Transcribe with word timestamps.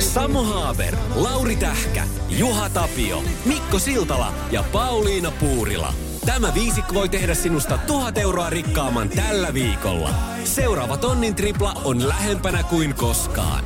Samu 0.00 0.44
Haaber, 0.44 0.96
Lauri 1.14 1.56
Tähkä, 1.56 2.04
Juha 2.28 2.70
Tapio, 2.70 3.22
Mikko 3.44 3.78
Siltala 3.78 4.34
ja 4.50 4.64
Pauliina 4.72 5.30
Puurila. 5.30 5.94
Tämä 6.26 6.54
viisikko 6.54 6.94
voi 6.94 7.08
tehdä 7.08 7.34
sinusta 7.34 7.78
tuhat 7.78 8.18
euroa 8.18 8.50
rikkaamman 8.50 9.08
tällä 9.08 9.54
viikolla. 9.54 10.10
Seuraava 10.44 10.96
tonnin 10.96 11.34
tripla 11.34 11.72
on 11.84 12.08
lähempänä 12.08 12.62
kuin 12.62 12.94
koskaan. 12.94 13.64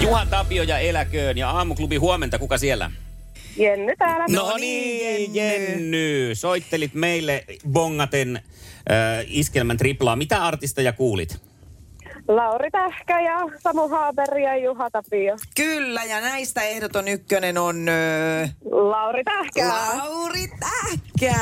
Juha 0.00 0.26
Tapio 0.26 0.62
ja 0.62 0.78
Eläköön 0.78 1.38
ja 1.38 1.50
Aamuklubi 1.50 1.96
huomenta. 1.96 2.38
Kuka 2.38 2.58
siellä? 2.58 2.90
Jenny 3.56 3.96
täällä. 3.98 4.24
No 4.30 4.56
niin, 4.56 5.34
Jenny. 5.34 6.34
Soittelit 6.34 6.94
meille 6.94 7.44
bongaten 7.68 8.36
äh, 8.36 9.24
iskelmän 9.26 9.76
triplaa. 9.76 10.16
Mitä 10.16 10.44
artisteja 10.44 10.92
kuulit? 10.92 11.51
Lauri 12.28 12.70
Tähkä 12.70 13.20
ja 13.20 13.38
Samu 13.58 13.88
Haaber 13.88 14.38
ja 14.38 14.56
Juha 14.56 14.90
Tapio. 14.90 15.36
Kyllä, 15.56 16.04
ja 16.04 16.20
näistä 16.20 16.62
ehdoton 16.62 17.08
ykkönen 17.08 17.58
on... 17.58 17.88
Öö, 17.88 18.46
Lauri 18.70 19.24
Tähkä. 19.24 19.68
Lauri 19.68 20.48
Tähkä. 20.60 21.40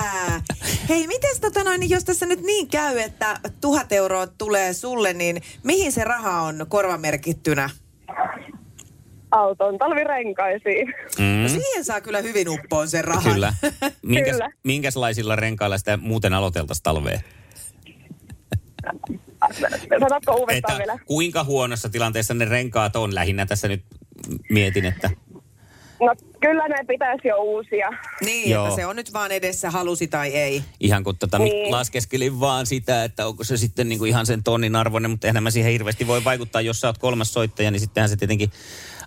Hei, 0.88 1.06
miten 1.06 1.41
tota 1.41 1.64
noin, 1.64 1.80
niin 1.80 1.91
jos 1.91 2.05
tässä 2.05 2.27
nyt 2.27 2.41
niin 2.42 2.69
käy, 2.69 2.98
että 2.98 3.41
tuhat 3.60 3.92
euroa 3.92 4.27
tulee 4.27 4.72
sulle, 4.72 5.12
niin 5.12 5.42
mihin 5.64 5.92
se 5.92 6.05
raha 6.05 6.42
on 6.42 6.66
korvamerkittynä? 6.69 7.70
Auton 9.30 9.78
talvirenkaisiin. 9.78 10.94
Mm. 11.19 11.42
No 11.42 11.48
siihen 11.48 11.84
saa 11.84 12.00
kyllä 12.00 12.20
hyvin 12.20 12.48
uppoon 12.48 12.88
sen 12.88 13.05
rahan. 13.05 13.33
Kyllä. 13.33 13.55
Minkäs, 14.02 14.33
Kyllä. 14.33 14.50
Minkälaisilla 14.64 15.36
renkailla 15.36 15.78
sitä 15.78 15.97
muuten 15.97 16.34
aloiteltaisiin 16.34 16.83
talvea? 16.83 17.20
Sanotko 20.00 20.34
uudestaan 20.34 20.72
Että 20.74 20.78
vielä? 20.78 20.98
kuinka 21.06 21.45
huonossa 21.45 21.88
tilanteessa 21.88 22.34
ne 22.34 22.45
renkaat 22.45 22.96
on? 22.96 23.14
Lähinnä 23.14 23.46
tässä 23.46 23.68
nyt 23.68 23.84
mietin, 24.50 24.84
että 24.84 25.11
No 26.00 26.14
kyllä 26.41 26.69
ne 26.69 26.77
pitäisi 26.88 27.28
jo 27.28 27.36
uusia. 27.36 27.91
Niin, 28.20 28.50
Joo. 28.50 28.64
että 28.64 28.77
se 28.77 28.86
on 28.86 28.97
nyt 28.97 29.12
vaan 29.12 29.33
edessä, 29.33 29.70
halusi 29.70 30.08
tai 30.08 30.28
ei. 30.28 30.62
ihan 30.80 31.05
kun 31.05 31.16
tota, 31.19 31.38
Niin. 31.38 31.52
niin. 31.52 31.70
laskeskelin 31.72 32.41
vaan 32.41 32.66
sitä, 32.66 33.05
että 33.05 33.27
onko 33.27 33.44
se 33.44 33.56
sitten 33.56 33.88
niinku 33.88 34.05
ihan 34.05 34.27
sen 34.27 34.42
tonnin 34.42 34.77
arvoinen, 34.77 35.10
mutta 35.10 35.27
eihän 35.27 35.42
mä 35.42 35.50
siihen 35.50 35.72
hirveästi 35.72 36.06
voi 36.06 36.25
vaikuttaa, 36.25 36.60
jos 36.60 36.80
sä 36.80 36.86
oot 36.86 36.98
kolmas 36.98 37.32
soittaja, 37.32 37.70
niin 37.70 37.80
sittenhän 37.80 38.08
se 38.08 38.16
tietenkin 38.16 38.50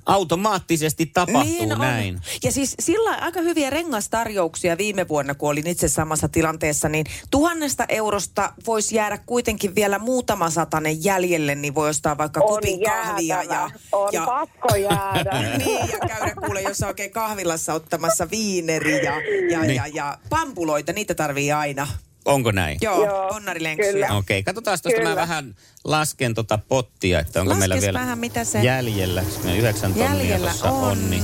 automaattisesti 0.05 1.05
tapahtuu 1.05 1.43
niin 1.43 1.69
näin. 1.69 2.15
On. 2.15 2.21
Ja 2.43 2.51
siis 2.51 2.75
sillä 2.79 3.17
aika 3.21 3.41
hyviä 3.41 3.69
rengastarjouksia 3.69 4.77
viime 4.77 5.07
vuonna, 5.07 5.35
kun 5.35 5.49
olin 5.49 5.67
itse 5.67 5.87
samassa 5.87 6.27
tilanteessa, 6.29 6.89
niin 6.89 7.05
tuhannesta 7.31 7.85
eurosta 7.89 8.53
voisi 8.67 8.95
jäädä 8.95 9.17
kuitenkin 9.25 9.75
vielä 9.75 9.99
muutama 9.99 10.49
satanen 10.49 11.03
jäljelle, 11.03 11.55
niin 11.55 11.75
voi 11.75 11.89
ostaa 11.89 12.17
vaikka 12.17 12.39
On 12.39 12.47
kupin 12.55 12.79
kahvia 12.83 13.35
jäätävä. 13.35 13.53
ja, 13.55 13.69
On 13.91 14.09
ja, 14.13 14.25
pakko 14.25 14.75
jäädä. 14.75 15.41
niin, 15.65 15.79
ja 15.79 16.07
käydä 16.07 16.35
kuule 16.45 16.61
jossain 16.61 16.87
oikein 16.87 17.11
kahvilassa 17.11 17.73
ottamassa 17.73 18.27
viineri 18.31 19.05
ja, 19.05 19.13
ja, 19.51 19.59
Niin. 19.61 19.75
ja, 19.75 19.87
ja 19.87 20.17
pampuloita, 20.29 20.93
niitä 20.93 21.15
tarvii 21.15 21.51
aina. 21.51 21.87
Onko 22.25 22.51
näin? 22.51 22.77
Joo, 22.81 23.05
Joo, 23.05 23.27
ponnarilenksyjä. 23.29 23.91
kyllä. 23.91 24.05
Okei, 24.05 24.39
okay, 24.39 24.43
katsotaan 24.43 24.77
tuosta 24.83 25.01
mä 25.09 25.15
vähän 25.15 25.55
lasken 25.83 26.33
tota 26.33 26.59
pottia, 26.67 27.19
että 27.19 27.39
onko 27.41 27.49
Laskes 27.49 27.59
meillä 27.69 27.81
vielä 27.81 27.99
vähän, 27.99 28.19
mitä 28.19 28.43
se- 28.43 28.61
jäljellä. 28.63 29.23
Meillä 29.43 29.59
yhdeksän 29.59 29.93
tonnia 29.93 30.09
Jäljellä 30.19 30.47
tuossa 30.49 30.69
on. 30.71 30.83
on. 30.83 31.09
niin, 31.09 31.23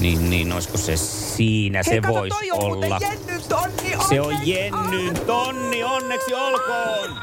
niin, 0.00 0.30
niin, 0.30 0.52
olisiko 0.52 0.78
se 0.78 0.96
siinä, 0.96 1.82
se 1.82 1.90
Hei, 1.90 2.00
kato, 2.00 2.14
voisi 2.14 2.36
toi 2.38 2.50
on 2.50 2.60
olla. 2.60 2.98
Jennyn 3.02 3.42
tonni, 3.48 3.96
Se 4.08 4.20
on 4.20 4.46
Jennyn 4.46 5.14
tonni, 5.26 5.84
onneksi 5.84 6.34
olkoon! 6.34 7.18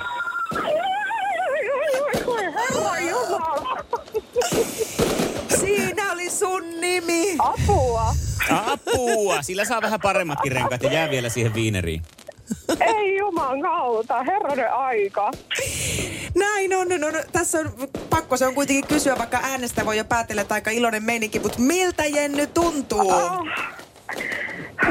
Siinä 5.59 6.11
oli 6.11 6.29
sun 6.29 6.81
nimi. 6.81 7.35
Apua. 7.39 8.15
Apua! 8.49 9.41
Sillä 9.41 9.65
saa 9.65 9.81
vähän 9.81 10.01
paremmatkin 10.01 10.51
renkaat 10.51 10.83
ja 10.83 10.93
jää 10.93 11.09
vielä 11.09 11.29
siihen 11.29 11.53
viineriin. 11.53 12.01
Ei 12.79 13.17
juman 13.17 13.61
kautta. 13.61 14.23
Herranen 14.23 14.73
aika. 14.73 15.31
Näin 16.35 16.75
on, 16.75 16.87
no, 16.89 16.97
no, 16.97 17.17
tässä 17.31 17.59
on 17.59 17.73
pakko 18.09 18.37
se 18.37 18.47
on 18.47 18.55
kuitenkin 18.55 18.87
kysyä, 18.87 19.17
vaikka 19.17 19.39
äänestä 19.43 19.85
voi 19.85 19.97
jo 19.97 20.05
päätellä, 20.05 20.41
että 20.41 20.53
aika 20.53 20.71
iloinen 20.71 21.03
meininki, 21.03 21.39
mutta 21.39 21.59
miltä 21.59 22.05
Jenny 22.05 22.47
tuntuu? 22.47 23.11
Oh. 23.11 23.47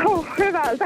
Huh, 0.04 0.26
hyvältä. 0.38 0.84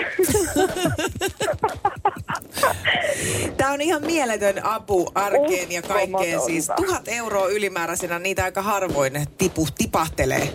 Tämä 3.56 3.72
on 3.72 3.80
ihan 3.80 4.06
mieletön 4.06 4.64
apu 4.64 5.12
arkeen 5.14 5.72
ja 5.72 5.82
kaikkeen. 5.82 6.40
Siis 6.40 6.70
tuhat 6.76 7.08
euroa 7.08 7.48
ylimääräisenä, 7.48 8.18
niitä 8.18 8.44
aika 8.44 8.62
harvoin 8.62 9.26
tipu, 9.38 9.68
tipahtelee. 9.78 10.54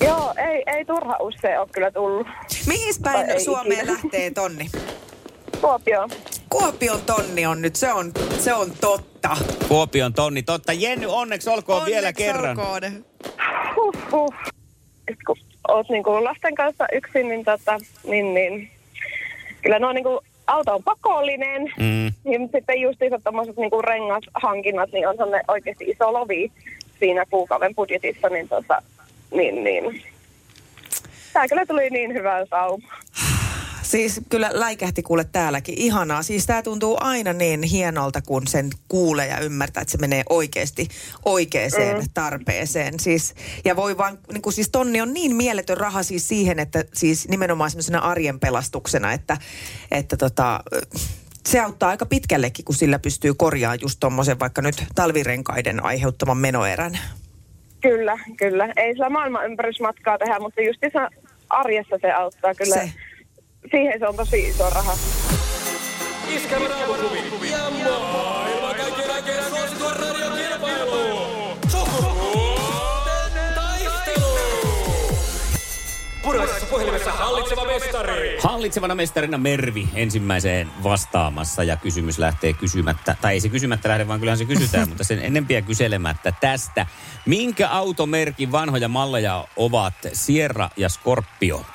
Joo, 0.00 0.34
ei, 0.36 0.62
ei 0.66 0.84
turha 0.84 1.16
usein 1.20 1.60
ole 1.60 1.68
kyllä 1.72 1.90
tullut. 1.90 2.26
Mihin 2.66 2.94
päin 3.02 3.40
Suomeen 3.40 3.80
ikinä. 3.80 3.92
lähtee 3.92 4.30
tonni? 4.30 4.70
Kuopio. 5.60 6.08
Kuopion 6.48 7.00
tonni 7.06 7.46
on 7.46 7.62
nyt, 7.62 7.76
se 7.76 7.92
on, 7.92 8.12
se 8.38 8.54
on 8.54 8.70
totta. 8.80 9.36
Kuopion 9.68 10.12
tonni. 10.14 10.42
Totta, 10.42 10.72
Jenny, 10.72 11.06
onneksi 11.06 11.50
olkoon 11.50 11.78
Onneksi 11.78 11.94
vielä 11.94 12.12
kerran. 12.12 12.58
olkoon. 12.60 12.82
Huh, 13.76 13.94
huh. 14.12 14.34
Et 15.08 15.16
kun 15.26 15.36
oot 15.68 15.88
niinku 15.88 16.24
lasten 16.24 16.54
kanssa 16.54 16.84
yksin, 16.92 17.28
niin, 17.28 17.44
tota, 17.44 17.78
niin, 18.04 18.34
niin 18.34 18.70
kyllä 19.62 19.78
no 19.78 19.92
niinku, 19.92 20.20
auto 20.46 20.74
on 20.74 20.82
pakollinen. 20.82 21.62
Mm. 21.62 22.12
Niin 22.24 22.48
sitten 22.54 22.80
justiinsa 22.80 23.20
tommoset 23.24 23.56
niinku 23.56 23.82
rengashankinnat, 23.82 24.92
niin 24.92 25.08
on 25.08 25.16
sellainen 25.16 25.44
oikeasti 25.48 25.84
iso 25.84 26.12
lovi 26.12 26.52
siinä 26.98 27.24
kuukauden 27.30 27.74
budjetissa, 27.74 28.28
niin 28.28 28.48
tota, 28.48 28.82
niin, 29.30 29.64
niin. 29.64 30.02
Tää 31.32 31.48
kyllä 31.48 31.66
tuli 31.66 31.90
niin 31.90 32.12
hyvän 32.14 32.46
sauma. 32.50 32.88
Siis 33.86 34.20
kyllä 34.28 34.50
läikähti 34.52 35.02
kuule 35.02 35.24
täälläkin. 35.32 35.74
Ihanaa. 35.78 36.22
Siis 36.22 36.46
tämä 36.46 36.62
tuntuu 36.62 36.96
aina 37.00 37.32
niin 37.32 37.62
hienolta, 37.62 38.22
kun 38.22 38.46
sen 38.46 38.70
kuulee 38.88 39.26
ja 39.26 39.40
ymmärtää, 39.40 39.80
että 39.80 39.92
se 39.92 39.98
menee 39.98 40.22
oikeasti 40.28 40.88
oikeaan 41.24 41.70
mm. 41.98 42.06
tarpeeseen. 42.14 43.00
Siis, 43.00 43.34
ja 43.64 43.76
voi 43.76 43.98
vaan, 43.98 44.18
niin 44.32 44.42
kuin 44.42 44.52
siis 44.52 44.68
tonni 44.68 45.00
on 45.00 45.12
niin 45.12 45.36
mieletön 45.36 45.76
raha 45.76 46.02
siis 46.02 46.28
siihen, 46.28 46.58
että 46.58 46.84
siis 46.94 47.28
nimenomaan 47.28 47.70
semmoisena 47.70 47.98
arjen 47.98 48.40
pelastuksena, 48.40 49.12
että, 49.12 49.36
että 49.90 50.16
tota, 50.16 50.60
se 51.46 51.60
auttaa 51.60 51.90
aika 51.90 52.06
pitkällekin, 52.06 52.64
kun 52.64 52.74
sillä 52.74 52.98
pystyy 52.98 53.34
korjaamaan 53.34 53.78
just 53.82 54.00
tommosen 54.00 54.40
vaikka 54.40 54.62
nyt 54.62 54.84
talvirenkaiden 54.94 55.84
aiheuttaman 55.84 56.36
menoerän. 56.36 56.98
Kyllä, 57.80 58.18
kyllä. 58.36 58.72
Ei 58.76 58.92
sillä 58.92 59.10
maailman 59.10 59.44
ympärysmatkaa 59.44 60.18
tehdä, 60.18 60.38
mutta 60.38 60.60
justiinsa 60.60 61.08
arjessa 61.48 61.96
se 62.00 62.12
auttaa 62.12 62.54
kyllä. 62.54 62.74
Se. 62.74 62.92
Siihen 63.70 63.98
se 63.98 64.06
on 64.06 64.16
tosi 64.16 64.48
iso 64.48 64.70
raha. 64.70 64.92
Iskelmän 66.28 66.72
aamuklubi 66.72 67.50
ja 67.50 67.70
maailman 67.70 68.74
kaikkien 68.74 69.10
aikeen 69.10 69.44
suosituen 69.44 69.96
radiokilpailu. 69.96 71.26
Sukupuolten 71.68 73.54
taistelu. 73.54 74.38
Puraisessa 76.22 76.66
puhelimessa 76.66 77.12
hallitseva 77.12 77.64
mestari. 77.64 78.38
Hallitsevana 78.42 78.94
mestarina 78.94 79.38
Mervi 79.38 79.88
ensimmäiseen 79.94 80.70
vastaamassa 80.82 81.62
ja 81.64 81.76
kysymys 81.76 82.18
lähtee 82.18 82.52
kysymättä, 82.52 83.16
tai 83.20 83.32
ei 83.32 83.40
se 83.40 83.48
kysymättä 83.48 83.88
lähde, 83.88 84.08
vaan 84.08 84.20
kyllähän 84.20 84.38
se 84.38 84.44
kysytään, 84.44 84.88
mutta 84.88 85.04
sen 85.04 85.18
ennempiä 85.18 85.62
kyselemättä 85.62 86.32
tästä. 86.40 86.86
Minkä 87.26 87.68
automerkin 87.68 88.52
vanhoja 88.52 88.88
malleja 88.88 89.44
ovat 89.56 89.94
Sierra 90.12 90.70
ja 90.76 90.88
Scorpio? 90.88 91.66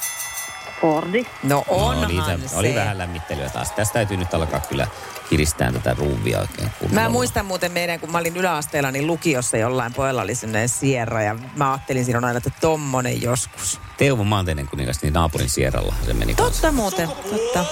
Fordi. 0.82 1.28
No 1.44 1.64
onhan 1.68 2.06
oli, 2.06 2.50
se. 2.50 2.56
oli 2.56 2.76
vähän 2.76 2.98
lämmittelyä 2.98 3.50
taas. 3.50 3.72
Tästä 3.72 3.94
täytyy 3.94 4.18
nyt 4.18 4.34
alkaa 4.34 4.60
kyllä 4.60 4.88
kiristää 5.30 5.72
tätä 5.72 5.94
ruuvia 5.94 6.40
oikein 6.40 6.70
kunnolla. 6.80 7.02
Mä 7.02 7.10
muistan 7.10 7.46
muuten 7.46 7.72
meidän, 7.72 8.00
kun 8.00 8.12
mä 8.12 8.18
olin 8.18 8.38
yläasteella, 8.38 8.92
niin 8.92 9.08
lukiossa 9.08 9.58
jollain 9.58 9.94
pojalla 9.94 10.22
oli 10.22 10.36
sellainen 10.36 10.70
sierra 10.70 11.22
ja 11.22 11.36
mä 11.56 11.72
ajattelin 11.72 12.06
silloin 12.06 12.26
aina, 12.26 12.38
että 12.38 12.52
tommonen 12.62 13.22
joskus. 13.22 13.80
Teuvo 13.98 14.24
Maanteinen 14.24 14.68
kuningas, 14.68 15.02
niin 15.02 15.14
naapurin 15.14 15.50
Sierralla 15.50 15.96
se 16.06 16.14
meni 16.14 16.36
kanssa. 16.36 16.62
Totta 16.62 16.72
muuten, 16.72 17.10
totta. 17.30 17.66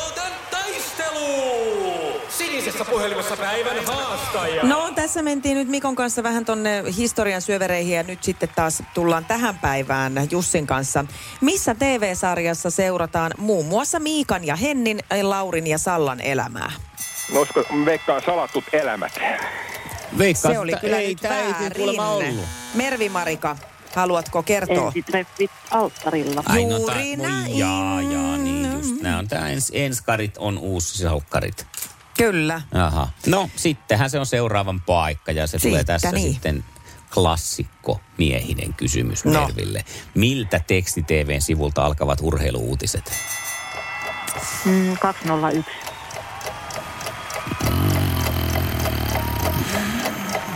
Sinisessä 2.59 2.85
puhelimessa 2.85 3.37
päivän 3.37 3.85
haastaja. 3.85 4.63
No 4.63 4.91
tässä 4.95 5.21
mentiin 5.21 5.57
nyt 5.57 5.67
Mikon 5.67 5.95
kanssa 5.95 6.23
vähän 6.23 6.45
tonne 6.45 6.83
historian 6.97 7.41
syövereihin 7.41 7.95
ja 7.95 8.03
nyt 8.03 8.23
sitten 8.23 8.49
taas 8.55 8.83
tullaan 8.93 9.25
tähän 9.25 9.57
päivään 9.57 10.13
Jussin 10.31 10.67
kanssa. 10.67 11.05
Missä 11.41 11.75
TV-sarjassa 11.75 12.69
seurataan 12.69 13.31
muun 13.37 13.65
muassa 13.65 13.99
Miikan 13.99 14.47
ja 14.47 14.55
Hennin, 14.55 14.99
Laurin 15.21 15.67
ja 15.67 15.77
Sallan 15.77 16.21
elämää? 16.21 16.71
No, 17.33 17.39
olisiko 17.39 17.63
veikkaan 17.85 18.21
salatut 18.25 18.63
elämät? 18.73 19.19
Veikkaan, 20.17 20.53
Se 20.53 20.59
oli 20.59 20.73
kyllä 20.81 20.97
ei, 20.97 21.07
nyt 21.07 21.23
väärin. 21.23 21.99
ollut. 21.99 22.45
Mervi 22.73 23.09
Marika, 23.09 23.57
haluatko 23.95 24.43
kertoa? 24.43 24.87
Ensitreffit 24.87 25.51
alttarilla. 25.71 26.43
Ai, 26.45 26.65
no, 26.65 26.77
Juuri 26.77 27.15
näin. 27.15 27.57
Jaa, 27.57 28.01
jaa, 28.01 28.37
niin 28.37 28.71
just. 28.73 29.01
Nämä 29.01 29.17
on 29.17 29.27
tää 29.27 29.49
ens, 29.49 29.71
enskarit 29.75 30.37
on 30.37 30.57
uusi 30.57 30.97
salkkarit. 30.97 31.65
Kyllä. 32.19 32.61
Aha. 32.73 33.07
No, 33.27 33.49
sittenhän 33.55 34.09
se 34.09 34.19
on 34.19 34.25
seuraavan 34.25 34.81
paikka 34.81 35.31
ja 35.31 35.47
se 35.47 35.59
tulee 35.59 35.79
Siitä 35.79 35.93
tässä 35.93 36.11
niin. 36.11 36.33
sitten 36.33 36.63
klassikko 37.13 37.99
miehinen 38.17 38.73
kysymys 38.73 39.25
No. 39.25 39.45
Merville. 39.45 39.85
Miltä 40.15 40.61
teksti-TVn 40.67 41.41
sivulta 41.41 41.85
alkavat 41.85 42.19
urheiluuutiset? 42.21 43.11
Mm, 44.65 44.97
201. 44.97 45.71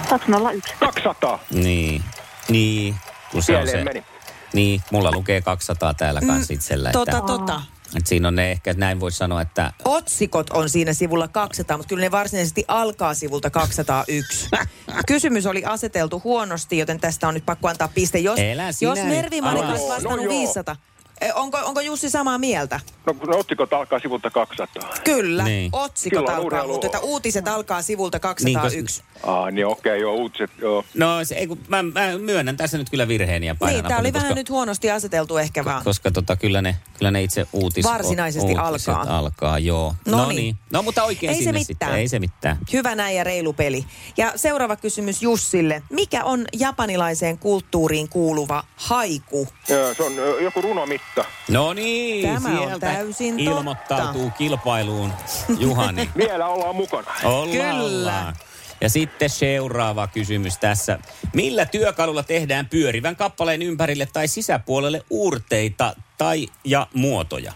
201. 0.09 0.73
200. 0.79 1.39
Niin, 1.51 2.03
niin. 2.49 2.95
Kun 3.31 3.43
se 3.43 3.57
on 3.57 3.63
Pieleen 3.63 3.79
se, 3.79 3.93
meni. 3.93 4.05
niin, 4.53 4.81
mulla 4.91 5.11
lukee 5.11 5.41
200 5.41 5.93
täällä 5.93 6.21
kanssa 6.27 6.53
itsellä. 6.53 6.89
Että, 6.89 7.21
Tota, 7.27 7.61
että 7.97 8.09
siinä 8.09 8.27
on 8.27 8.35
ne 8.35 8.51
ehkä, 8.51 8.73
näin 8.73 8.99
voisi 8.99 9.17
sanoa, 9.17 9.41
että 9.41 9.73
Otsikot 9.85 10.49
on 10.49 10.69
siinä 10.69 10.93
sivulla 10.93 11.27
200, 11.27 11.77
mutta 11.77 11.89
kyllä 11.89 12.01
ne 12.01 12.11
varsinaisesti 12.11 12.65
alkaa 12.67 13.13
sivulta 13.13 13.49
201. 13.49 14.49
Kysymys 15.07 15.45
oli 15.45 15.65
aseteltu 15.65 16.21
huonosti, 16.23 16.77
joten 16.77 16.99
tästä 16.99 17.27
on 17.27 17.33
nyt 17.33 17.45
pakko 17.45 17.67
antaa 17.67 17.87
piste. 17.87 18.19
Jos, 18.19 18.39
Elä 18.39 18.71
sinä 18.71 18.91
jos 18.91 18.99
Mervi 19.07 19.41
olisi 19.41 19.83
No 19.83 19.89
vastannut 19.89 20.23
joo. 20.23 20.29
500, 20.29 20.75
eh, 20.75 20.92
onko, 21.35 21.57
onko 21.63 21.81
Jussi 21.81 22.09
samaa 22.09 22.37
mieltä? 22.37 22.79
No 23.05 23.13
kun 23.13 23.35
otsikot 23.35 23.73
alkaa 23.73 23.99
sivulta 23.99 24.29
200. 24.31 24.89
Kyllä, 25.03 25.43
Niin. 25.43 25.69
otsikot 25.73 26.19
Silloin 26.19 26.35
alkaa, 26.37 26.67
mutta 26.67 26.87
että 26.87 26.99
uutiset 26.99 27.47
alkaa 27.47 27.81
sivulta 27.81 28.19
201. 28.19 29.03
Ah, 29.23 29.51
niin 29.51 29.67
okei, 29.67 30.01
joo, 30.01 30.13
uutiset, 30.13 30.51
joo. 30.61 30.83
no 30.93 31.25
se, 31.25 31.35
ei, 31.35 31.47
kun 31.47 31.59
mä, 31.67 31.83
mä, 31.83 32.17
myönnän 32.17 32.57
tässä 32.57 32.77
nyt 32.77 32.89
kyllä 32.89 33.07
virheeni 33.07 33.47
ja 33.47 33.55
painan 33.55 33.75
Niin, 33.75 33.87
tämä 33.87 33.99
oli 33.99 34.07
napin, 34.11 34.21
vähän 34.21 34.35
nyt 34.35 34.49
huonosti 34.49 34.91
aseteltu 34.91 35.37
ehkä 35.37 35.65
vaan. 35.65 35.83
Koska 35.83 36.11
tota, 36.11 36.35
kyllä, 36.35 36.61
ne, 36.61 36.75
kyllä 36.97 37.11
ne 37.11 37.23
itse 37.23 37.47
uutis, 37.53 37.85
Varsinaisesti 37.85 38.51
uutiset 38.59 38.87
alkaa. 38.95 39.17
alkaa. 39.17 39.59
joo. 39.59 39.95
No 40.07 40.17
No, 40.17 40.27
niin. 40.27 40.35
niin. 40.37 40.57
No 40.71 40.83
mutta 40.83 41.03
oikein 41.03 41.29
Ei 41.29 41.35
se 41.35 41.43
sinne 41.43 41.51
mitään. 41.59 41.65
sitten. 41.65 41.89
Ei 41.95 42.07
se 42.07 42.19
mitään. 42.19 42.57
Hyvä 42.73 42.95
näin 42.95 43.17
ja 43.17 43.23
reilu 43.23 43.53
peli. 43.53 43.85
Ja 44.17 44.33
seuraava 44.35 44.75
kysymys 44.75 45.21
Jussille. 45.21 45.83
Mikä 45.89 46.23
on 46.23 46.45
japanilaiseen 46.53 47.37
kulttuuriin 47.37 48.09
kuuluva 48.09 48.63
haiku? 48.75 49.47
Joo, 49.69 49.93
Se 49.93 50.03
on 50.03 50.13
joku 50.43 50.61
runomitta. 50.61 51.12
No 51.49 51.73
niin, 51.73 52.33
Tämä 52.33 52.49
on 52.49 52.57
sieltä 52.57 52.79
täysin 52.93 53.39
ilmoittautuu 53.39 54.23
totta. 54.23 54.37
kilpailuun 54.37 55.13
Juhani. 55.59 56.09
Vielä 56.17 56.47
ollaan 56.47 56.75
mukana. 56.75 57.11
Ollaan, 57.23 57.49
Kyllä. 57.49 57.73
ollaan. 57.73 58.35
Ja 58.81 58.89
sitten 58.89 59.29
seuraava 59.29 60.07
kysymys 60.07 60.57
tässä. 60.57 60.99
Millä 61.33 61.65
työkalulla 61.65 62.23
tehdään 62.23 62.65
pyörivän 62.69 63.15
kappaleen 63.15 63.61
ympärille 63.61 64.05
tai 64.13 64.27
sisäpuolelle 64.27 65.03
uurteita 65.09 65.95
tai 66.17 66.47
ja 66.63 66.87
muotoja? 66.93 67.53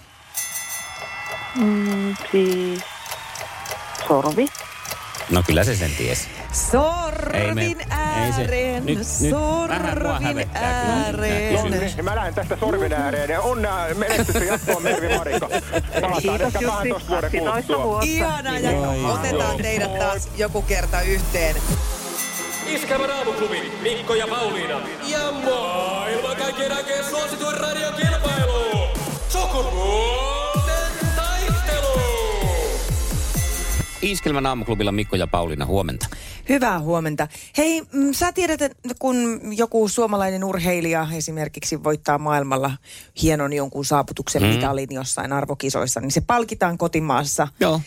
Mm, 1.56 2.16
siis 2.32 2.80
sorvi. 4.08 4.46
No 5.30 5.44
kyllä 5.44 5.64
se 5.64 5.76
sen 5.76 5.92
tiesi. 5.98 6.28
Sorvin 6.52 7.58
ei 7.58 7.76
se- 7.76 7.86
ääreen, 7.90 8.86
nyt- 8.86 8.98
nyt 8.98 9.08
sorvin 9.30 9.82
hävettää 10.24 10.24
kyllä 10.24 10.34
nyt 10.34 10.54
nämä 10.54 11.06
ääreen. 11.06 11.54
No 11.56 11.64
niin, 11.70 12.06
mä 12.06 12.16
lähden 12.16 12.34
tästä 12.34 12.58
sorvin 12.60 12.94
ääreen. 12.94 13.30
Ja 13.30 13.42
Onnea 13.42 13.88
menestystä 13.96 14.44
jatkoon 14.44 14.84
Mervi 14.84 15.18
Marika. 15.18 15.50
Palataan 16.02 16.22
Kiitos 16.22 16.42
ehkä 16.56 16.60
12 16.60 16.88
Jussi. 16.88 17.08
vuoden 17.10 17.32
kuluttua. 17.32 17.84
vuotta. 17.84 18.06
Ihana 18.06 18.60
ja 18.60 18.72
Joo, 18.72 18.94
joo. 18.94 19.14
otetaan 19.14 19.58
teidät 19.58 20.00
taas 20.00 20.30
joku 20.38 20.62
kerta 20.62 21.02
yhteen. 21.02 21.56
Iskävä 22.68 23.08
raamuklubi, 23.08 23.72
Mikko 23.82 24.16
ja 24.16 24.28
Pauliina. 24.28 24.80
Ja 25.08 25.32
maailman 25.32 26.36
kaikkien 26.36 26.72
aikeen 26.72 27.06
suosituen 27.06 27.58
radiokilpailu. 27.58 28.88
Sukupuolten 29.30 30.17
Iskelmän 34.02 34.46
aamuklubilla 34.46 34.92
Mikko 34.92 35.16
ja 35.16 35.28
Pauliina, 35.28 35.66
huomenta. 35.66 36.08
Hyvää 36.50 36.80
huomenta. 36.80 37.28
Hei, 37.58 37.82
mm, 37.82 38.14
sä 38.14 38.32
tiedät, 38.32 38.62
että 38.62 38.94
kun 39.00 39.40
joku 39.58 39.88
suomalainen 39.88 40.44
urheilija 40.44 41.08
esimerkiksi 41.16 41.84
voittaa 41.84 42.18
maailmalla 42.18 42.72
hienon 43.22 43.54
jonkun 43.54 43.86
saavutuksen 43.86 44.42
Mm. 44.42 44.48
mitalin 44.48 44.88
jossain 44.92 45.34
arvokisoissa, 45.34 46.00
niin 46.00 46.12
se 46.12 46.22
palkitaan 46.22 46.78
kotimaassa. 46.78 47.48
Joo. 47.60 47.82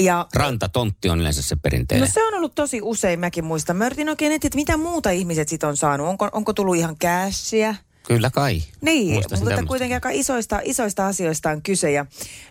Ja 0.00 0.26
Rantatontti 0.34 1.08
on 1.08 1.20
yleensä 1.20 1.42
se 1.42 1.54
No 1.54 1.60
perinteinen. 1.62 2.08
se 2.10 2.24
on 2.26 2.34
ollut 2.34 2.54
tosi 2.54 2.80
usein, 2.82 3.20
mäkin 3.20 3.44
muistan. 3.44 3.76
Mä 3.76 3.86
yritin 3.86 4.08
oikein 4.08 4.32
etsiä, 4.32 4.48
että 4.48 4.56
mitä 4.56 4.76
muuta 4.76 5.10
ihmiset 5.10 5.48
sit 5.48 5.64
on 5.64 5.76
saanut. 5.76 6.06
Onko, 6.08 6.28
onko 6.32 6.52
tullut 6.52 6.76
ihan 6.76 6.96
cashia? 6.96 7.74
Kyllä 8.08 8.30
kai. 8.30 8.62
Niin, 8.80 9.14
mutta 9.14 9.36
tämmöistä. 9.36 9.62
kuitenkin 9.66 9.96
aika 9.96 10.10
isoista, 10.10 10.60
isoista 10.64 11.06
asioista 11.06 11.50
on 11.50 11.62
kyse. 11.62 11.92
Ja 11.92 12.06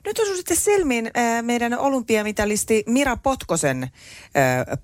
nyt 0.06 0.19
osui 0.19 0.36
sitten 0.38 0.57
silmiin 0.57 1.12
äh, 1.18 1.44
meidän 1.44 1.80
olympiamitalisti 1.80 2.83
Mira 2.88 3.18
Potkosen 3.18 3.83
äh, 3.83 4.77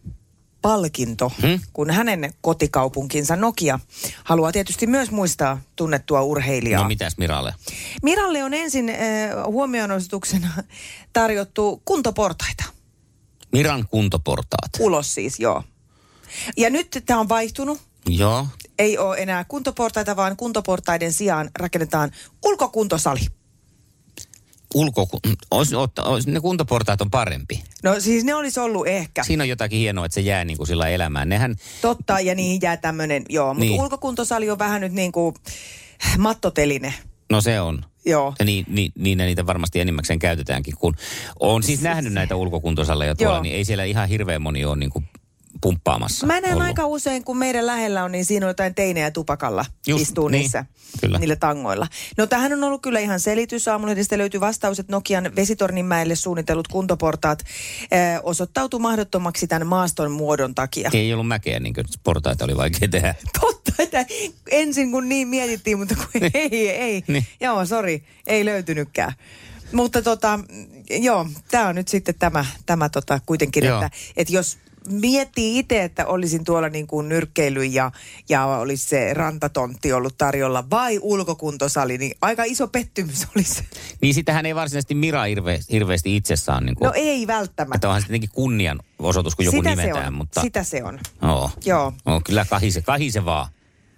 palkinto, 0.61 1.31
Hmm? 1.41 1.59
kun 1.73 1.91
hänen 1.91 2.33
kotikaupunkinsa 2.41 3.35
Nokia 3.35 3.79
haluaa 4.23 4.51
tietysti 4.51 4.87
myös 4.87 5.11
muistaa 5.11 5.61
tunnettua 5.75 6.21
urheilijaa. 6.21 6.81
No 6.81 6.87
mitäs 6.87 7.17
Miralle? 7.17 7.53
Miralle 8.03 8.43
on 8.43 8.53
ensin 8.53 8.89
äh, 8.89 8.97
huomionosoituksena 9.45 10.49
tarjottu 11.13 11.81
kuntoportaita. 11.85 12.63
Miran 13.51 13.87
kuntoportaat. 13.89 14.71
Ulos 14.79 15.13
siis, 15.13 15.39
joo. 15.39 15.63
Ja 16.57 16.69
nyt 16.69 17.03
tämä 17.05 17.19
on 17.19 17.29
vaihtunut. 17.29 17.81
Joo. 18.07 18.47
Ei 18.79 18.97
ole 18.97 19.17
enää 19.17 19.43
kuntoportaita, 19.43 20.15
vaan 20.15 20.37
kuntoportaiden 20.37 21.13
sijaan 21.13 21.49
rakennetaan 21.59 22.11
ulkokuntosali. 22.45 23.19
Ulko, 24.75 25.07
otta, 25.75 26.03
ois, 26.03 26.27
ne 26.27 26.39
kuntoportaat 26.39 27.01
on 27.01 27.11
parempi. 27.11 27.63
No 27.83 27.99
siis 27.99 28.23
ne 28.23 28.35
olisi 28.35 28.59
ollut 28.59 28.87
ehkä. 28.87 29.23
Siinä 29.23 29.43
on 29.43 29.49
jotakin 29.49 29.79
hienoa, 29.79 30.05
että 30.05 30.13
se 30.13 30.21
jää 30.21 30.45
niin 30.45 30.57
kuin 30.57 30.67
sillä 30.67 30.87
elämään. 30.87 31.29
Nehän, 31.29 31.55
Totta, 31.81 32.19
ja 32.19 32.35
niihin 32.35 32.59
jää 32.61 32.77
tämmöinen, 32.77 33.23
joo. 33.29 33.53
Mutta 33.53 33.59
Niin. 33.65 33.81
ulkokuntosali 33.81 34.49
on 34.49 34.59
vähän 34.59 34.81
nyt 34.81 34.91
niin 34.93 35.11
kuin 35.11 35.35
mattoteline. 36.17 36.93
no 37.31 37.41
se 37.41 37.61
on. 37.61 37.85
Joo. 38.05 38.33
Ja 38.39 38.45
niin, 38.45 38.65
niin, 38.69 38.91
niin 38.97 39.17
ne 39.17 39.25
niitä 39.25 39.45
varmasti 39.45 39.79
enimmäkseen 39.79 40.19
käytetäänkin, 40.19 40.77
kun 40.77 40.95
on 41.39 41.63
siis 41.63 41.81
nähnyt 41.81 42.13
näitä 42.13 42.35
ulkokuntosalleja 42.35 43.15
tuolla, 43.15 43.33
Joo. 43.35 43.43
niin 43.43 43.55
ei 43.55 43.65
siellä 43.65 43.83
ihan 43.83 44.09
hirveän 44.09 44.41
moni 44.41 44.65
ole 44.65 44.75
niin 44.75 44.89
kuin 44.89 45.05
pumppaamassa. 45.63 46.27
Mä 46.27 46.41
näen 46.41 46.53
ollut. 46.53 46.67
aika 46.67 46.85
usein, 46.85 47.23
kun 47.23 47.37
meidän 47.37 47.65
lähellä 47.65 48.03
on, 48.03 48.11
niin 48.11 48.25
siinä 48.25 48.45
on 48.45 48.49
jotain 48.49 48.75
teinejä 48.75 49.11
tupakalla 49.11 49.65
Just, 49.87 50.01
istuu 50.01 50.27
niin, 50.27 50.39
niissä, 50.39 50.65
kyllä. 51.01 51.19
niillä 51.19 51.35
tangoilla. 51.35 51.87
No 52.17 52.27
tähän 52.27 52.53
on 52.53 52.63
ollut 52.63 52.81
kyllä 52.81 52.99
ihan 52.99 53.19
selitys. 53.19 53.67
Aamulehdestä 53.67 54.17
löytyy 54.17 54.39
vastaus, 54.39 54.79
että 54.79 54.93
Nokian 54.93 55.35
Vesitorninmäelle 55.35 56.15
suunnitellut 56.15 56.67
kuntoportaat 56.67 57.39
äh, 57.93 58.19
osoittautuu 58.23 58.79
mahdottomaksi 58.79 59.47
tämän 59.47 59.67
maaston 59.67 60.11
muodon 60.11 60.55
takia. 60.55 60.89
Ei 60.93 61.13
ollut 61.13 61.27
mäkeä, 61.27 61.59
niin 61.59 61.73
kuin 61.73 61.85
portaita 62.03 62.45
oli 62.45 62.57
vaikea 62.57 62.87
tehdä. 62.87 63.15
Totta, 63.41 63.71
että 63.79 64.05
ensin 64.51 64.91
kun 64.91 65.09
niin 65.09 65.27
mietittiin, 65.27 65.79
mutta 65.79 65.95
kun 65.95 66.21
ei, 66.33 66.69
ei. 66.69 67.03
Niin. 67.07 67.25
Joo, 67.41 67.65
sori, 67.65 68.03
ei 68.27 68.45
löytynytkään. 68.45 69.13
Mutta 69.71 70.01
tota, 70.01 70.39
joo, 70.89 71.27
tämä 71.51 71.67
on 71.67 71.75
nyt 71.75 71.87
sitten 71.87 72.15
tämä, 72.19 72.45
tämä 72.65 72.89
tota 72.89 73.19
kuitenkin, 73.25 73.65
Joo. 73.65 73.81
että, 73.81 73.97
että 74.17 74.33
jos 74.33 74.57
miettii 74.89 75.59
itse, 75.59 75.83
että 75.83 76.05
olisin 76.05 76.43
tuolla 76.43 76.69
niin 76.69 76.87
kuin 76.87 77.09
nyrkkeily 77.09 77.63
ja, 77.65 77.91
ja 78.29 78.45
olisi 78.45 78.87
se 78.87 79.13
rantatontti 79.13 79.93
ollut 79.93 80.17
tarjolla 80.17 80.69
vai 80.69 80.99
ulkokuntosali, 81.01 81.97
niin 81.97 82.15
aika 82.21 82.43
iso 82.43 82.67
pettymys 82.67 83.27
olisi. 83.35 83.63
Niin 84.01 84.13
sitähän 84.13 84.45
ei 84.45 84.55
varsinaisesti 84.55 84.95
Mira 84.95 85.23
hirve, 85.23 85.59
hirveästi 85.71 86.15
itsessään, 86.15 86.65
niin 86.65 86.75
kuin, 86.75 86.87
No 86.87 86.93
ei 86.95 87.21
että 87.23 87.33
välttämättä. 87.33 87.87
onhan 87.87 88.01
se 88.01 88.07
tietenkin 88.07 88.29
kunnian 88.33 88.79
osoitus, 88.99 89.35
kun 89.35 89.45
joku 89.45 89.57
Sitä 89.57 89.69
nimetään, 89.69 90.03
se 90.03 90.07
on, 90.07 90.13
mutta... 90.13 90.41
sitä 90.41 90.63
se 90.63 90.83
on. 90.83 90.99
Oo. 91.21 91.51
Joo. 91.65 91.93
Oo, 92.05 92.21
kyllä 92.25 92.45
kahise, 92.49 92.81
kahise 92.81 93.25
vaan. 93.25 93.47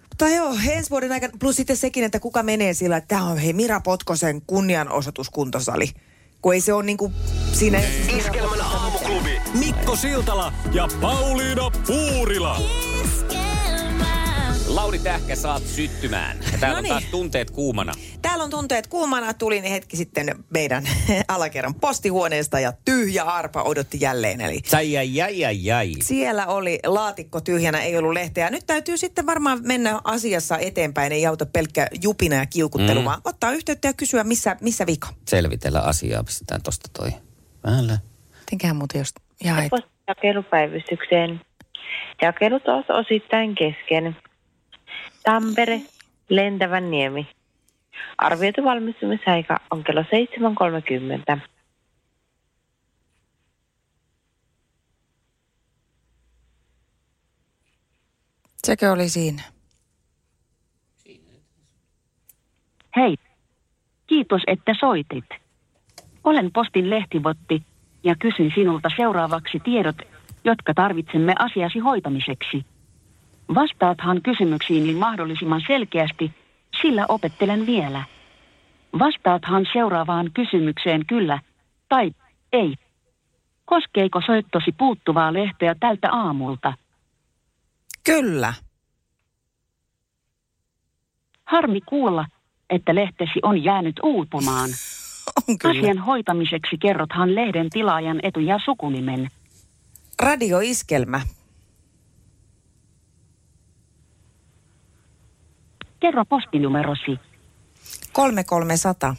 Mutta 0.08 0.28
joo, 0.28 0.54
ensi 0.68 0.90
vuoden 0.90 1.12
aikana, 1.12 1.32
plus 1.40 1.56
sitten 1.56 1.76
sekin, 1.76 2.04
että 2.04 2.20
kuka 2.20 2.42
menee 2.42 2.74
sillä, 2.74 2.96
että 2.96 3.08
tämä 3.08 3.24
on 3.24 3.38
hei 3.38 3.52
Mira 3.52 3.80
Potkosen 3.80 4.42
kunnianosoituskuntosali. 4.46 5.90
Kun 6.42 6.54
ei 6.54 6.60
se 6.60 6.72
ole 6.72 6.84
niinku 6.84 7.12
siinä... 7.52 7.82
Iskelmän 8.18 8.60
aamuklubi, 8.60 8.95
Mikko 9.54 9.96
Siltala 9.96 10.52
ja 10.72 10.88
Pauliina 11.00 11.70
Puurila. 11.86 12.60
Lauri 14.66 14.98
Tähkä 14.98 15.36
saat 15.36 15.62
syttymään. 15.66 16.38
Ja 16.52 16.58
täällä 16.58 16.76
Noniin. 16.78 16.92
on 16.94 17.00
taas 17.00 17.10
tunteet 17.10 17.50
kuumana. 17.50 17.92
Täällä 18.22 18.44
on 18.44 18.50
tunteet 18.50 18.86
kuumana. 18.86 19.34
Tulin 19.34 19.64
hetki 19.64 19.96
sitten 19.96 20.44
meidän 20.50 20.88
alakerran 21.28 21.74
postihuoneesta 21.74 22.60
ja 22.60 22.72
tyhjä 22.84 23.22
arpa 23.24 23.62
odotti 23.62 23.98
jälleen. 24.00 24.40
Eli 24.40 24.60
Sai 24.66 24.92
jäi 24.92 25.14
jäi 25.14 25.38
jäi 25.38 25.64
jäi. 25.64 25.92
siellä 26.02 26.46
oli 26.46 26.78
laatikko 26.86 27.40
tyhjänä, 27.40 27.80
ei 27.82 27.98
ollut 27.98 28.12
lehteä. 28.12 28.50
Nyt 28.50 28.66
täytyy 28.66 28.96
sitten 28.96 29.26
varmaan 29.26 29.58
mennä 29.62 30.00
asiassa 30.04 30.58
eteenpäin. 30.58 31.12
Ei 31.12 31.26
auta 31.26 31.46
pelkkä 31.46 31.88
jupina 32.02 32.36
ja 32.36 32.46
kiukuttelu, 32.46 33.00
Mm. 33.00 33.04
vaan 33.04 33.20
ottaa 33.24 33.52
yhteyttä 33.52 33.88
ja 33.88 33.92
kysyä, 33.92 34.24
missä, 34.24 34.56
missä 34.60 34.86
vika. 34.86 35.08
Selvitellä 35.28 35.80
asiaa, 35.80 36.24
pistetään 36.24 36.62
tosta 36.62 36.90
toi 36.92 37.12
päälle. 37.62 37.98
Mitenköhän 38.40 38.76
muuten 38.76 38.98
jos? 38.98 39.14
Jakelupäivystykseen. 40.08 41.40
Jakelut 42.22 42.68
ovat 42.68 42.90
osittain 42.90 43.54
kesken. 43.54 44.16
Tampere, 45.22 45.80
Lentävän 46.28 46.90
niemi. 46.90 47.28
Arvioitu 48.18 48.64
valmistumisaika 48.64 49.56
on 49.70 49.84
kello 49.84 50.02
7.30. 50.02 51.40
Sekö 58.64 58.92
oli 58.92 59.08
siinä? 59.08 59.42
Hei, 62.96 63.16
kiitos 64.06 64.42
että 64.46 64.74
soitit. 64.80 65.24
Olen 66.24 66.52
postin 66.52 66.90
lehtivotti 66.90 67.62
ja 68.06 68.14
kysyn 68.18 68.52
sinulta 68.54 68.88
seuraavaksi 68.96 69.60
tiedot, 69.60 69.96
jotka 70.44 70.74
tarvitsemme 70.74 71.34
asiasi 71.38 71.78
hoitamiseksi. 71.78 72.64
Vastaathan 73.54 74.22
kysymyksiini 74.22 74.94
mahdollisimman 74.94 75.62
selkeästi, 75.66 76.32
sillä 76.82 77.04
opettelen 77.08 77.66
vielä. 77.66 78.04
Vastaathan 78.98 79.66
seuraavaan 79.72 80.30
kysymykseen 80.34 81.06
kyllä 81.06 81.38
tai 81.88 82.10
ei. 82.52 82.74
Koskeeko 83.64 84.20
soittosi 84.26 84.72
puuttuvaa 84.78 85.32
lehteä 85.32 85.74
tältä 85.80 86.08
aamulta? 86.12 86.72
Kyllä. 88.04 88.54
Harmi 91.44 91.80
kuulla, 91.80 92.26
että 92.70 92.94
lehtesi 92.94 93.40
on 93.42 93.64
jäänyt 93.64 93.96
uupumaan. 94.02 94.70
On 95.48 95.58
kyllä. 95.58 95.78
Asian 95.80 95.98
hoitamiseksi 95.98 96.78
kerrothan 96.78 97.34
lehden 97.34 97.70
tilaajan 97.70 98.20
etu- 98.22 98.40
ja 98.40 98.58
sukunimen. 98.64 99.28
Radioiskelmä. 100.22 101.20
Kerro 106.00 106.24
postinumerosi. 106.24 107.18
3300. 108.12 109.16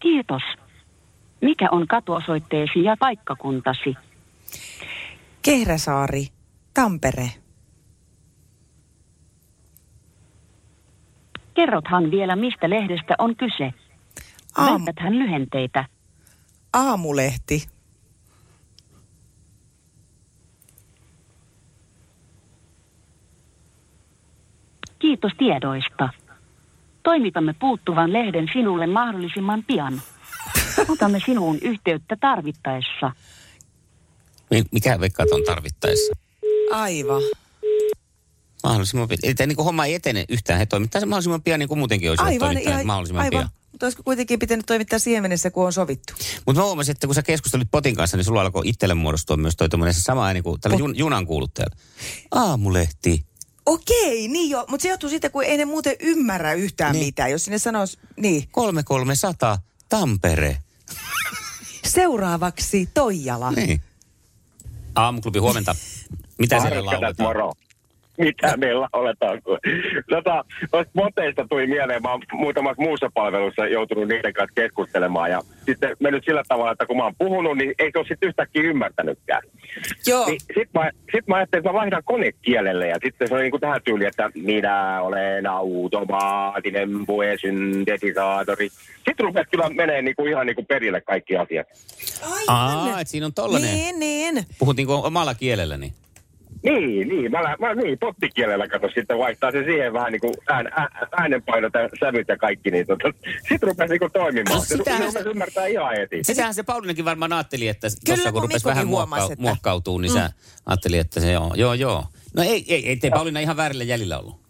Kiitos. 0.00 0.42
Mikä 1.42 1.68
on 1.70 1.86
katuosoitteesi 1.86 2.84
ja 2.84 2.96
paikkakuntasi? 2.98 3.94
Kehräsaari. 5.42 6.26
Tampere. 6.74 7.30
Kerrothan 11.58 12.10
vielä, 12.10 12.36
mistä 12.36 12.70
lehdestä 12.70 13.14
on 13.18 13.36
kyse. 13.36 13.72
Aamu, 14.56 14.78
Vältäthän 14.78 15.18
lyhenteitä. 15.18 15.84
aamulehti. 16.72 17.66
Kiitos 24.98 25.32
tiedoista. 25.38 26.08
Toimitamme 27.02 27.54
puuttuvan 27.60 28.12
lehden 28.12 28.48
sinulle 28.52 28.86
mahdollisimman 28.86 29.64
pian. 29.66 30.00
Otamme 30.88 31.20
sinuun 31.26 31.58
yhteyttä 31.62 32.16
tarvittaessa. 32.20 33.10
Mi- 34.50 34.64
Mikä 34.72 35.00
veikkaat 35.00 35.30
on 35.30 35.42
tarvittaessa? 35.46 36.12
Aivan. 36.72 37.22
Mahdollisimman 38.64 39.08
pian. 39.08 39.18
Eli 39.22 39.34
tämä 39.34 39.46
niin 39.46 39.64
homma 39.64 39.86
ei 39.86 39.94
etene 39.94 40.24
yhtään. 40.28 40.58
He 40.58 40.66
toimittaa 40.66 41.00
sen 41.00 41.08
mahdollisimman 41.08 41.42
pian, 41.42 41.60
niin 41.60 41.68
kuin 41.68 41.78
muutenkin 41.78 42.10
olisi 42.10 42.24
Aivan, 42.24 42.38
toimittanut 42.38 42.74
ihan- 42.74 42.86
mahdollisimman 42.86 43.24
aivan. 43.24 43.30
pian. 43.40 43.50
Mutta 43.72 43.86
olisiko 43.86 44.02
kuitenkin 44.02 44.38
pitänyt 44.38 44.66
toimittaa 44.66 44.98
siihen 44.98 45.22
mennessä, 45.22 45.50
kun 45.50 45.66
on 45.66 45.72
sovittu? 45.72 46.12
Mutta 46.46 46.60
mä 46.60 46.66
huomasin, 46.66 46.92
että 46.92 47.06
kun 47.06 47.14
sä 47.14 47.22
keskustelit 47.22 47.68
Potin 47.70 47.94
kanssa, 47.96 48.16
niin 48.16 48.24
sulla 48.24 48.40
alkoi 48.40 48.68
itselle 48.68 48.94
muodostua 48.94 49.36
myös 49.36 49.56
toi 49.56 49.68
se 49.92 50.00
sama 50.00 50.26
ääni 50.26 50.42
kuin 50.42 50.60
tällä 50.60 50.76
Pot- 50.76 50.78
jun, 50.80 50.98
junan 50.98 51.26
kuuluttajalla. 51.26 51.76
Aamulehti. 52.30 53.24
Okei, 53.66 54.28
niin 54.28 54.50
jo. 54.50 54.64
Mutta 54.68 54.82
se 54.82 54.88
johtuu 54.88 55.10
siitä, 55.10 55.30
kun 55.30 55.44
ei 55.44 55.56
ne 55.56 55.64
muuten 55.64 55.96
ymmärrä 56.00 56.52
yhtään 56.52 56.92
Niin. 56.92 57.06
mitään. 57.06 57.30
Jos 57.30 57.44
sinne 57.44 57.58
sanois, 57.58 57.98
niin. 58.16 58.48
3300 58.50 59.58
Tampere. 59.88 60.58
Seuraavaksi 61.86 62.88
Toijala. 62.94 63.50
Niin. 63.50 63.80
Aamuklubi, 64.94 65.38
huomenta. 65.38 65.76
Mitä 66.38 66.60
siellä 66.60 66.84
lauletaan? 66.84 67.14
moro. 67.28 67.52
Mitä 68.18 68.56
meillä 68.56 68.88
oletaan? 68.92 69.40
Tota, 70.10 70.44
noista 70.72 70.92
moteista 70.94 71.46
tuli 71.50 71.66
mieleen, 71.66 72.02
mä 72.02 72.10
oon 72.10 72.22
muutamassa 72.32 72.82
muussa 72.82 73.10
palvelussa 73.14 73.66
joutunut 73.66 74.08
niiden 74.08 74.32
kanssa 74.32 74.54
keskustelemaan 74.54 75.30
ja 75.30 75.42
sitten 75.66 75.96
mennyt 76.00 76.24
sillä 76.24 76.42
tavalla, 76.48 76.72
että 76.72 76.86
kun 76.86 76.96
mä 76.96 77.04
oon 77.04 77.14
puhunut, 77.18 77.56
niin 77.56 77.74
ei 77.78 77.90
se 77.92 77.98
ole 77.98 78.06
sitten 78.08 78.28
yhtäkkiä 78.28 78.62
ymmärtänytkään. 78.62 79.42
Joo. 80.06 80.26
Niin, 80.26 80.40
sitten 80.40 80.68
mä, 80.74 80.90
sit 81.12 81.26
mä 81.26 81.36
ajattelin, 81.36 81.60
että 81.60 81.72
mä 81.72 81.78
vaihdan 81.78 82.02
konekielelle 82.04 82.88
ja 82.88 82.96
sitten 83.02 83.28
se 83.28 83.34
on 83.34 83.40
niin 83.40 83.50
kuin 83.50 83.60
tähän 83.60 83.80
tyyliin, 83.84 84.08
että 84.08 84.30
minä 84.34 85.02
olen 85.02 85.46
automaattinen 85.46 87.06
puesyntetisaattori. 87.06 88.68
Sitten 88.68 89.26
rupesi 89.26 89.50
kyllä 89.50 89.70
menee 89.70 90.02
niin 90.02 90.16
kuin 90.16 90.30
ihan 90.30 90.46
niin 90.46 90.56
kuin 90.56 90.66
perille 90.66 91.00
kaikki 91.00 91.36
asiat. 91.36 91.66
Aa, 92.48 93.00
että 93.00 93.10
siinä 93.10 93.26
on 93.26 93.34
tollanen. 93.34 93.74
Niin, 93.74 93.98
niin. 93.98 94.46
Puhut 94.58 94.76
niinku 94.76 94.92
omalla 94.92 95.34
kielelläni. 95.34 95.80
Niin, 95.80 95.94
niin, 96.62 97.30
mä, 97.30 97.42
lä- 97.42 97.56
mä 97.60 97.74
niin, 97.74 97.98
pottikielellä 97.98 98.68
kato 98.68 98.88
sitten 98.94 99.18
vaihtaa 99.18 99.52
se 99.52 99.64
siihen 99.64 99.92
vähän 99.92 100.12
niin 100.12 100.20
kuin 100.20 100.34
ään, 100.48 100.66
ä, 100.66 100.88
äänenpainot 101.16 101.72
ja 101.74 101.88
sävyt 102.00 102.28
ja 102.28 102.36
kaikki, 102.36 102.70
niin 102.70 102.86
tota, 102.86 103.12
sitten 103.48 103.62
rupesi 103.68 103.90
niin 103.92 103.98
kuin 104.00 104.12
toimimaan. 104.12 104.54
No 104.56 104.60
Se, 104.60 104.66
se 104.68 104.76
sitähän- 104.76 105.06
rupesi 105.06 105.28
ymmärtää 105.28 105.66
ihan 105.66 105.96
heti. 105.96 106.24
Sitähän 106.24 106.54
se 106.54 106.62
Paulinenkin 106.62 107.04
varmaan 107.04 107.32
ajatteli, 107.32 107.68
että 107.68 107.88
Kyllä, 107.88 108.16
tuossa 108.16 108.24
kun 108.24 108.32
kun 108.32 108.42
rupesi 108.42 108.56
Mikkokin 108.56 108.76
vähän 108.76 108.88
huomasi, 108.88 109.22
muokkau- 109.22 109.32
että- 109.32 109.42
muokkautuu, 109.42 109.98
niin 109.98 110.12
mm. 110.12 110.18
sä 110.18 110.30
ajatteli, 110.66 110.98
että 110.98 111.20
se 111.20 111.32
joo, 111.32 111.52
joo, 111.56 111.74
joo. 111.74 112.04
No 112.36 112.42
ei, 112.42 112.64
ei, 112.68 112.88
ei 112.88 112.96
te 112.96 113.10
Pauliina 113.10 113.40
ihan 113.40 113.56
väärillä 113.56 113.84
jäljillä 113.84 114.18
ollut. 114.18 114.40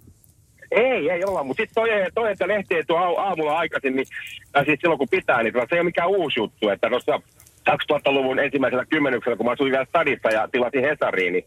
Ei, 0.70 1.10
ei 1.10 1.24
olla, 1.24 1.44
mutta 1.44 1.62
sitten 1.62 1.74
toi, 1.74 1.88
toi, 2.14 2.32
että 2.32 2.48
lehti 2.48 2.74
ei 2.74 2.84
tuo 2.84 2.96
aa- 2.96 3.22
aamulla 3.28 3.58
aikaisin, 3.58 3.96
niin, 3.96 4.06
tai 4.52 4.64
siis 4.64 4.80
silloin 4.80 4.98
kun 4.98 5.08
pitää, 5.08 5.42
niin 5.42 5.52
se 5.54 5.74
ei 5.74 5.78
ole 5.80 5.84
mikään 5.84 6.08
uusi 6.08 6.40
juttu, 6.40 6.68
että 6.68 6.88
tuossa 6.90 7.20
2000-luvun 7.70 8.38
ensimmäisellä 8.38 8.84
kymmenyksellä, 8.84 9.36
kun 9.36 9.46
mä 9.46 9.52
asuin 9.52 9.72
vielä 9.72 9.84
stadissa 9.84 10.28
ja 10.30 10.48
tilasin 10.52 10.84
Hesariin, 10.84 11.32
niin, 11.32 11.44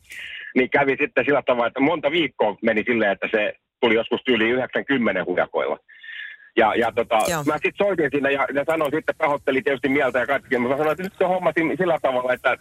niin 0.56 0.70
kävi 0.70 0.96
sitten 1.00 1.26
sillä 1.26 1.42
tavalla, 1.46 1.68
että 1.68 1.80
monta 1.80 2.12
viikkoa 2.12 2.58
meni 2.62 2.84
silleen, 2.88 3.12
että 3.12 3.28
se 3.32 3.54
tuli 3.82 3.96
joskus 3.96 4.22
yli 4.28 4.50
90 4.50 5.26
hujakoilla. 5.26 5.78
Ja, 6.58 6.76
ja 6.76 6.92
tota, 6.96 7.18
Joo. 7.32 7.44
mä 7.44 7.54
sitten 7.54 7.86
soitin 7.86 8.10
sinne 8.12 8.32
ja 8.32 8.48
ne 8.54 8.64
sanoin 8.68 8.92
sitten, 8.96 9.16
pahoitteli 9.18 9.62
tietysti 9.62 9.90
mieltä 9.90 10.20
ja 10.20 10.28
kaikki, 10.28 10.58
mutta 10.58 10.74
mä 10.74 10.78
sanoin, 10.78 10.92
että 10.92 11.04
nyt 11.04 11.14
se 11.18 11.26
hommasin 11.26 11.78
sillä 11.78 11.98
tavalla, 12.02 12.34
että 12.34 12.58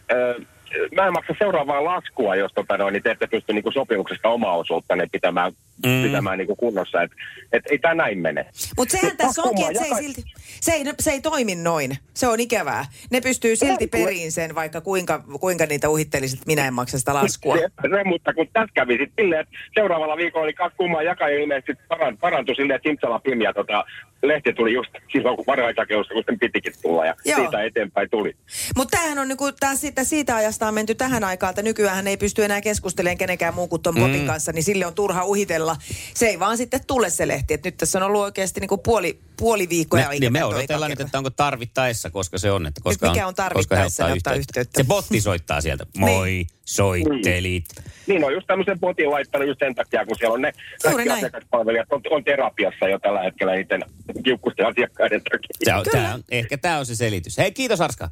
mä 0.97 1.07
en 1.07 1.13
maksa 1.13 1.35
seuraavaa 1.39 1.85
laskua, 1.85 2.37
jos 2.37 2.53
tota 2.55 2.77
noin, 2.77 2.93
niin 2.93 3.03
te 3.03 3.11
ette 3.11 3.27
pysty 3.27 3.53
niinku 3.53 3.73
sopimuksesta 3.73 4.29
omaa 4.29 4.57
osuutta 4.57 4.95
pitämään, 5.13 5.53
Mm. 5.87 6.03
pitämään 6.03 6.39
niinku 6.39 6.57
kunnossa. 6.57 7.03
Että 7.03 7.17
et, 7.53 7.63
ei 7.71 7.79
tämä 7.79 7.95
näin 7.95 8.19
mene. 8.19 8.47
Mutta 8.77 8.93
sehän 8.93 9.11
Mut 9.13 9.19
tässä 9.19 9.43
pakko 9.43 9.49
onkin, 9.49 9.67
että 9.67 9.79
se 9.79 9.95
ei, 9.95 10.03
silti, 10.03 10.23
se, 10.61 10.73
ei, 10.73 10.85
se 11.01 11.11
ei 11.11 11.21
toimi 11.21 11.55
noin. 11.55 11.99
Se 12.15 12.29
on 12.29 12.41
ikävää. 12.41 12.85
Ne 13.11 13.21
pystyy 13.21 13.57
silti 13.57 13.85
Ei, 13.85 13.89
periin 13.89 14.33
sen, 14.33 14.55
vaikka 14.55 14.81
kuinka, 14.81 15.25
kuinka 15.41 15.67
niitä 15.67 15.89
uhittelisit, 15.89 16.39
että 16.39 16.47
minä 16.47 16.67
en 16.67 16.75
maksa 16.75 16.99
sitä 16.99 17.15
laskua. 17.15 17.57
Se, 17.57 17.69
se, 17.83 18.05
mutta 18.05 18.35
kun 18.35 18.49
tässä 18.53 18.71
kävi 18.75 18.93
sitten 18.93 19.25
silleen, 19.25 19.41
että 19.41 19.55
seuraavalla 19.75 20.17
viikolla 20.17 20.45
oli 20.45 20.53
kaksi 20.53 20.77
kummaa 20.77 21.03
jakaja 21.03 21.39
ilmeisesti 21.39 21.73
paran, 21.89 22.19
parantui 22.19 22.55
silleen, 22.55 22.77
että 22.77 22.89
Simsala 22.89 23.19
Pim 23.19 23.41
ja 23.41 23.53
tota, 23.55 23.85
lehti 24.23 24.53
tuli 24.53 24.73
just 24.73 24.91
silloin, 25.13 25.37
kun 25.37 25.47
varhaisjakeusta, 25.47 26.15
kun 26.15 26.23
sen 26.27 26.39
pitikin 26.39 26.73
tulla 26.83 27.07
ja 27.07 27.15
Joo. 27.25 27.41
siitä 27.41 27.63
eteenpäin 27.63 28.11
tuli. 28.11 28.37
Mutta 28.77 28.97
tämähän 28.97 29.19
on 29.19 29.29
niinku, 29.29 29.53
tää 29.61 29.75
siitä, 29.75 30.05
siitä 30.05 30.37
ajasta 30.37 30.60
on 30.69 30.75
menty 30.75 30.95
tähän 30.95 31.25
aikaan, 31.25 31.51
että 31.51 31.63
nykyään 31.63 32.07
ei 32.07 32.17
pysty 32.17 32.45
enää 32.45 32.61
keskustelemaan 32.61 33.19
kenenkään 33.19 33.55
muun 33.55 33.69
kuin 33.69 33.83
ton 33.83 33.95
Mm. 33.95 34.01
potin 34.01 34.27
kanssa, 34.27 34.53
niin 34.53 34.65
sille 34.65 34.87
on 34.87 34.95
turha 34.95 35.25
uhitella. 35.25 35.77
Se 36.15 36.27
ei 36.27 36.39
vaan 36.39 36.57
sitten 36.57 36.81
tule 36.87 37.11
se 37.11 37.29
lehti. 37.29 37.55
Et 37.55 37.65
nyt 37.65 37.77
tässä 37.77 37.99
on 37.99 38.03
ollut 38.03 38.23
oikeasti 38.23 38.61
niinku 38.61 38.79
puoli, 38.79 39.21
puoli 39.37 39.69
viikkoa. 39.69 40.01
Me, 40.01 40.07
eikä 40.07 40.21
niin 40.21 40.33
me 40.33 40.45
odotellaan 40.45 40.91
nyt, 40.91 41.01
että 41.01 41.19
onko 41.19 41.31
tarvittaessa, 41.31 42.11
koska 42.11 42.39
se 42.39 42.51
on. 42.51 42.67
Että 42.67 42.81
koska 42.85 43.11
mikä 43.11 43.27
on 43.27 43.35
tarvittaessa, 43.35 44.03
koska 44.05 44.17
ottaa 44.17 44.35
yhteyttä. 44.35 44.83
Se 44.83 44.85
botti 44.85 45.21
soittaa 45.21 45.61
sieltä. 45.61 45.87
Moi, 45.97 46.47
soittelit. 46.65 47.65
Niin 48.07 48.25
on 48.25 48.33
just 48.33 48.47
tämmöisen 48.47 48.81
potin 48.81 49.11
laittanut 49.11 49.49
just 49.49 49.59
sen 49.59 49.75
takia, 49.75 50.07
kun 50.07 50.17
siellä 50.19 50.35
on 50.35 50.43
ne 50.43 50.53
kaikki 50.83 51.11
asiakaspalvelijat 51.11 51.93
on, 51.93 52.01
on 52.11 52.25
terapiassa 52.25 52.89
jo 52.89 52.99
tällä 52.99 53.23
hetkellä 53.23 53.55
niiden 53.55 53.83
kiukkusten 54.25 54.67
asiakkaiden 54.67 55.23
takia. 55.31 55.49
Se 55.65 55.75
on, 55.75 55.85
tää 55.93 56.15
on, 56.15 56.25
ehkä 56.31 56.59
tämä 56.59 56.79
on 56.79 56.87
se 56.87 56.97
selitys. 56.97 57.39
Hei, 57.39 57.53
kiitos 57.53 57.81
Arska. 57.81 58.11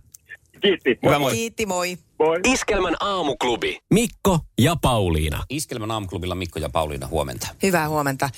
Kiitti. 0.60 0.98
Hyvä 1.06 1.18
moi. 1.18 1.32
Kiitti, 1.32 1.66
moi. 1.66 1.98
Moi. 2.18 2.40
Iskelmän 2.46 2.96
aamuklubi. 3.00 3.78
Mikko 3.90 4.38
ja 4.58 4.76
Pauliina. 4.82 5.44
Iskelmän 5.50 5.90
aamuklubilla 5.90 6.34
Mikko 6.34 6.58
ja 6.58 6.68
Pauliina 6.68 7.06
huomenta. 7.06 7.48
Hyvää 7.62 7.88
huomenta. 7.88 8.30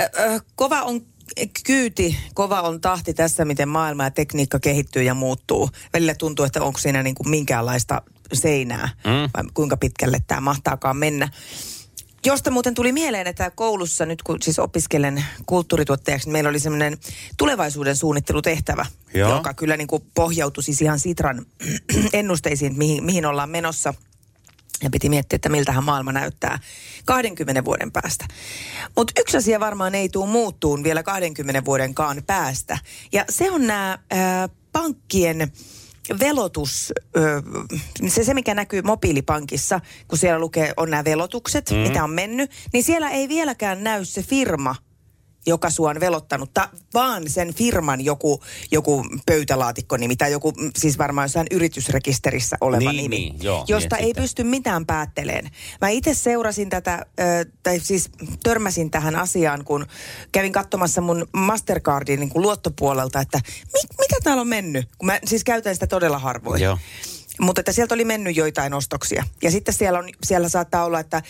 Ö, 0.00 0.04
ö, 0.18 0.40
kova 0.56 0.82
on 0.82 1.00
kyyti, 1.66 2.16
kova 2.34 2.60
on 2.60 2.80
tahti 2.80 3.14
tässä, 3.14 3.44
miten 3.44 3.68
maailma 3.68 4.04
ja 4.04 4.10
tekniikka 4.10 4.58
kehittyy 4.60 5.02
ja 5.02 5.14
muuttuu. 5.14 5.70
Välillä 5.92 6.14
tuntuu, 6.14 6.44
että 6.44 6.62
onko 6.62 6.78
siinä 6.78 7.02
niin 7.02 7.14
kuin 7.14 7.30
minkäänlaista 7.30 8.02
seinää, 8.32 8.88
Mm. 9.04 9.30
vai 9.36 9.44
kuinka 9.54 9.76
pitkälle 9.76 10.18
tämä 10.26 10.40
mahtaakaan 10.40 10.96
mennä. 10.96 11.28
Josta 12.26 12.50
muuten 12.50 12.74
tuli 12.74 12.92
mieleen, 12.92 13.26
että 13.26 13.50
koulussa 13.50 14.06
nyt 14.06 14.22
kun 14.22 14.42
siis 14.42 14.58
opiskelen 14.58 15.24
kulttuurituottajaksi, 15.46 16.26
niin 16.26 16.32
meillä 16.32 16.50
oli 16.50 16.60
semmoinen 16.60 16.98
tulevaisuuden 17.36 17.96
suunnittelutehtävä, 17.96 18.86
Joo. 19.14 19.36
joka 19.36 19.54
kyllä 19.54 19.76
niin 19.76 19.88
kuin 19.88 20.02
pohjautui 20.14 20.62
siis 20.62 20.82
ihan 20.82 20.98
Sitran 20.98 21.46
ennusteisiin, 22.12 22.78
mihin, 22.78 23.04
mihin 23.04 23.26
ollaan 23.26 23.50
menossa. 23.50 23.94
Ja 24.82 24.90
piti 24.90 25.08
miettiä, 25.08 25.36
että 25.36 25.48
miltähän 25.48 25.84
maailma 25.84 26.12
näyttää 26.12 26.58
20 27.04 27.64
vuoden 27.64 27.92
päästä. 27.92 28.26
Mutta 28.96 29.12
yksi 29.20 29.36
asia 29.36 29.60
varmaan 29.60 29.94
ei 29.94 30.08
tule 30.08 30.26
muuttuun 30.26 30.84
vielä 30.84 31.02
20 31.02 31.64
vuodenkaan 31.64 32.22
päästä. 32.26 32.78
Ja 33.12 33.24
se 33.28 33.50
on 33.50 33.66
nämä 33.66 33.98
pankkien 34.72 35.52
velotus, 36.20 36.92
se, 38.08 38.24
se 38.24 38.34
mikä 38.34 38.54
näkyy 38.54 38.82
mobiilipankissa, 38.82 39.80
kun 40.08 40.18
siellä 40.18 40.38
lukee, 40.38 40.72
on 40.76 40.90
nämä 40.90 41.04
velotukset, 41.04 41.70
mm. 41.70 41.76
mitä 41.76 42.04
on 42.04 42.10
mennyt, 42.10 42.50
niin 42.72 42.84
siellä 42.84 43.10
ei 43.10 43.28
vieläkään 43.28 43.84
näy 43.84 44.04
se 44.04 44.22
firma, 44.22 44.76
joka 45.48 45.70
sua 45.70 45.90
on 45.90 46.00
velottanut, 46.00 46.50
ta, 46.54 46.68
vaan 46.94 47.22
sen 47.30 47.54
firman 47.54 48.04
joku, 48.04 48.42
joku 48.70 49.04
pöytälaatikkoni, 49.26 50.16
tai 50.16 50.32
joku, 50.32 50.52
mm, 50.52 50.70
siis 50.78 50.98
varmaan 50.98 51.24
jossain 51.24 51.46
yritysrekisterissä 51.50 52.56
oleva 52.60 52.92
Niin, 52.92 53.02
nimi, 53.02 53.16
niin, 53.16 53.42
joo, 53.42 53.64
josta 53.68 53.96
niin 53.96 54.02
ei 54.04 54.08
sitten. 54.08 54.22
pysty 54.22 54.44
mitään 54.44 54.86
päätteleen. 54.86 55.50
Mä 55.80 55.88
itse 55.88 56.14
seurasin 56.14 56.68
tätä, 56.68 57.06
ö, 57.20 57.50
tai 57.62 57.80
siis 57.80 58.10
törmäsin 58.42 58.90
tähän 58.90 59.16
asiaan, 59.16 59.64
kun 59.64 59.86
kävin 60.32 60.52
katsomassa 60.52 61.00
mun 61.00 61.26
Mastercardin 61.32 62.20
niin 62.20 62.30
kuin 62.30 62.42
luottopuolelta, 62.42 63.20
että 63.20 63.40
mit, 63.46 63.86
mitä 63.98 64.16
täällä 64.24 64.40
on 64.40 64.48
mennyt, 64.48 64.88
kun 64.98 65.06
mä 65.06 65.18
siis 65.24 65.44
käytän 65.44 65.74
sitä 65.74 65.86
todella 65.86 66.18
harvoin. 66.18 66.62
Joo. 66.62 66.78
Mutta 67.40 67.60
että 67.60 67.72
sieltä 67.72 67.94
oli 67.94 68.04
mennyt 68.04 68.36
joitain 68.36 68.74
ostoksia. 68.74 69.24
Ja 69.42 69.50
sitten 69.50 69.74
siellä, 69.74 69.98
on, 69.98 70.08
siellä 70.26 70.48
saattaa 70.48 70.84
olla, 70.84 71.00
että 71.00 71.22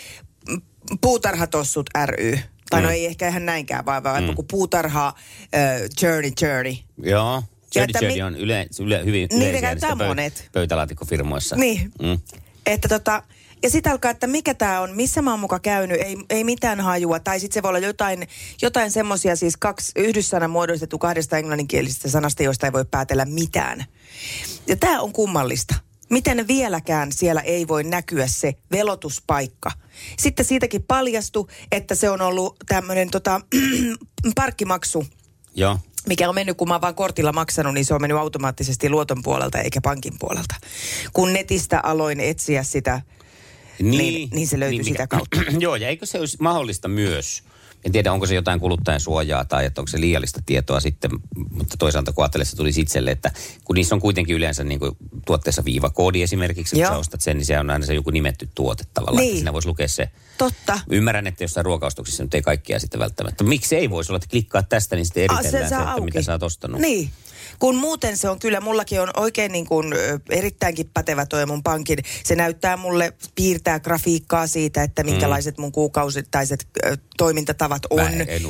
puutarhatossut 1.00 1.90
ry. 2.06 2.38
Tai 2.70 2.82
no 2.82 2.88
Mm. 2.88 2.94
ei 2.94 3.06
ehkä 3.06 3.28
ihan 3.28 3.46
näinkään, 3.46 3.84
vaan, 3.84 4.02
vaan 4.02 4.24
mm. 4.24 4.34
puutarha 4.50 5.08
uh, 5.08 5.88
journey 6.02 6.30
journey. 6.42 6.74
Joo. 7.02 7.42
Journey 7.74 7.90
että 7.90 7.98
Journey 8.04 8.16
mi- 8.16 8.22
on 8.22 8.36
yle, 8.36 8.66
yle, 8.80 9.04
hyvin 9.04 9.28
Niitä 9.30 9.36
yleisiä 9.36 9.60
käyttää 9.60 9.90
niistä 9.90 10.06
monet. 10.06 10.48
pöytälaatikkofirmoissa. 10.52 11.56
Niin. 11.56 11.92
Mm. 12.02 12.18
Että 12.66 12.88
tota, 12.88 13.22
ja 13.62 13.70
sitten 13.70 13.92
alkaa, 13.92 14.10
että 14.10 14.26
mikä 14.26 14.54
tämä 14.54 14.80
on, 14.80 14.96
missä 14.96 15.22
mä 15.22 15.30
oon 15.30 15.40
muka 15.40 15.58
käynyt, 15.58 16.00
ei, 16.00 16.16
ei 16.30 16.44
mitään 16.44 16.80
hajua. 16.80 17.20
Tai 17.20 17.40
sitten 17.40 17.54
se 17.54 17.62
voi 17.62 17.68
olla 17.68 17.78
jotain, 17.78 18.28
jotain 18.62 18.90
semmoisia, 18.90 19.36
siis 19.36 19.56
kaksi 19.56 19.92
yhdyssana 19.96 20.48
muodostettu 20.48 20.98
kahdesta 20.98 21.38
englanninkielisestä 21.38 22.08
sanasta, 22.10 22.42
joista 22.42 22.66
ei 22.66 22.72
voi 22.72 22.84
päätellä 22.84 23.24
mitään. 23.24 23.84
Ja 24.66 24.76
tämä 24.76 25.00
on 25.00 25.12
kummallista. 25.12 25.74
Miten 26.10 26.48
vieläkään 26.48 27.12
siellä 27.12 27.40
ei 27.40 27.68
voi 27.68 27.84
näkyä 27.84 28.26
se 28.26 28.54
velotuspaikka. 28.72 29.70
Sitten 30.18 30.44
siitäkin 30.46 30.82
paljastui, 30.82 31.46
että 31.72 31.94
se 31.94 32.10
on 32.10 32.20
ollut 32.20 32.56
tämmöinen 32.68 33.10
tota, 33.10 33.40
parkkimaksu 34.34 35.06
Joo. 35.54 35.78
mikä 36.08 36.28
on 36.28 36.34
mennyt, 36.34 36.56
kun 36.56 36.68
mä 36.68 36.74
oon 36.74 36.80
vaan 36.80 36.94
kortilla 36.94 37.32
maksanut, 37.32 37.74
niin 37.74 37.84
se 37.84 37.94
on 37.94 38.00
mennyt 38.00 38.18
automaattisesti 38.18 38.90
luoton 38.90 39.22
puolelta 39.22 39.58
eikä 39.58 39.80
pankin 39.80 40.14
puolelta. 40.18 40.54
Kun 41.12 41.32
netistä 41.32 41.80
aloin 41.82 42.20
etsiä 42.20 42.62
sitä, 42.62 43.00
Niin- 43.82 44.30
niin 44.32 44.48
se 44.48 44.60
löytyi 44.60 44.84
sitä 44.84 45.06
kautta. 45.06 45.40
Joo, 45.58 45.76
ja 45.76 45.88
eikö 45.88 46.06
se 46.06 46.18
olisi 46.20 46.36
mahdollista 46.40 46.88
myös, 46.88 47.42
en 47.84 47.92
tiedä 47.92 48.12
onko 48.12 48.26
se 48.26 48.34
jotain 48.34 48.60
kuluttajan 48.60 49.00
suojaa 49.00 49.44
tai 49.44 49.64
että 49.64 49.80
onko 49.80 49.88
se 49.88 50.00
liiallista 50.00 50.40
tietoa 50.46 50.80
sitten, 50.80 51.10
mutta 51.50 51.76
toisaalta 51.78 52.12
kun 52.12 52.24
ajattelee, 52.24 52.44
se 52.44 52.56
tulisi 52.56 52.80
itselle, 52.80 53.10
että 53.10 53.30
kun 53.64 53.74
niissä 53.74 53.94
on 53.94 54.00
kuitenkin 54.00 54.36
yleensä 54.36 54.64
niin 54.64 54.78
kuin 54.80 54.92
tuotteessa 55.26 55.64
viivakoodi 55.64 56.22
esimerkiksi, 56.22 56.76
kun 56.76 56.82
Joo. 56.82 56.92
sä 56.92 56.98
ostat 56.98 57.20
sen, 57.20 57.36
niin 57.36 57.46
se 57.46 57.58
on 57.58 57.70
aina 57.70 57.86
se 57.86 57.94
joku 57.94 58.10
nimetty 58.10 58.48
tuote 58.54 58.84
tavallaan, 58.94 59.16
Niin. 59.20 59.28
että 59.28 59.36
siinä 59.38 59.52
voisi 59.52 59.68
lukea 59.68 59.88
se. 59.88 60.08
totta. 60.38 60.80
Ymmärrän, 60.90 61.26
että 61.26 61.44
jossain 61.44 61.64
ruokaustuksissa 61.64 62.22
nyt 62.22 62.34
ei 62.34 62.42
kaikkia 62.42 62.78
sitten 62.80 63.00
välttämättä. 63.00 63.44
Miksi 63.44 63.76
ei 63.76 63.90
voisi 63.90 64.12
olla, 64.12 64.16
että 64.16 64.28
klikkaa 64.30 64.62
tästä, 64.62 64.96
niin 64.96 65.06
sitten 65.06 65.30
Ah, 65.30 65.36
eritellään 65.38 65.64
se, 65.68 65.70
saa 65.70 65.80
että 65.82 65.92
auki. 65.92 66.04
mitä 66.04 66.22
sä 66.22 66.32
oot 66.32 66.42
ostanut. 66.42 66.80
Niin. 66.80 67.10
Kun 67.58 67.76
muuten 67.76 68.16
se 68.16 68.28
on 68.28 68.38
kyllä, 68.38 68.60
mullakin 68.60 69.00
on 69.00 69.10
oikein 69.16 69.52
niin 69.52 69.66
kuin, 69.66 69.94
erittäinkin 70.30 70.90
pätevä 70.94 71.26
toi 71.26 71.46
mun 71.46 71.62
pankin. 71.62 71.98
Se 72.24 72.34
näyttää 72.34 72.76
mulle, 72.76 73.12
piirtää 73.34 73.80
grafiikkaa 73.80 74.46
siitä, 74.46 74.82
että 74.82 75.04
minkälaiset 75.04 75.58
mun 75.58 75.72
kuukausittaiset 75.72 76.68
toimintatavat 77.16 77.82
on, 77.90 78.00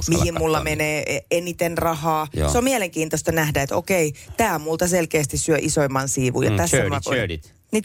mihin 0.08 0.34
mulla 0.38 0.58
katsoa 0.58 0.64
menee 0.70 1.02
e- 1.16 1.20
eniten 1.30 1.78
rahaa. 1.78 2.26
Joo. 2.32 2.50
Se 2.50 2.58
on 2.58 2.64
mielenkiintoista 2.64 3.32
nähdä, 3.32 3.62
että 3.62 3.76
okei, 3.76 4.12
tämä 4.36 4.58
multa 4.58 4.88
selkeästi 4.88 5.38
syö 5.38 5.56
isoimman 5.60 6.08
siivun. 6.08 6.44
Ja 6.44 6.50
Mm, 6.50 6.56
tässä 6.56 6.76
churdy, 6.76 6.90
mä 6.90 7.00
voin-. 7.04 7.40
Niin, 7.72 7.82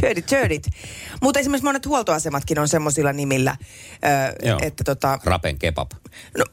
churdit, 0.00 0.26
churdit. 0.26 0.66
Mutta 1.22 1.40
esimerkiksi 1.40 1.64
monet 1.64 1.86
huoltoasematkin 1.86 2.58
on 2.58 2.68
semmoisilla 2.68 3.12
nimillä, 3.12 3.56
ö, 4.40 4.46
Joo. 4.46 4.58
että 4.62 4.84
tota, 4.84 5.18
Rapen 5.24 5.58
kebab. 5.58 5.90
no, 6.38 6.44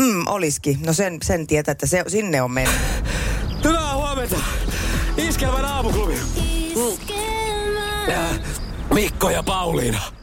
mm, 0.00 0.26
olisikin. 0.26 0.78
No 0.86 0.92
sen, 0.92 1.18
sen 1.22 1.46
tietää, 1.46 1.72
että 1.72 1.86
se, 1.86 2.04
sinne 2.08 2.42
on 2.42 2.50
mennyt. 2.50 2.80
Mikko 8.94 9.30
ja 9.30 9.42
Pauliina. 9.42 10.13